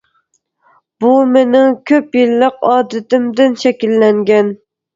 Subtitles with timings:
[1.05, 4.55] بۇ مېنىڭ كۆپ يىللىق ئادىتىمدىن شەكىللەنگەن.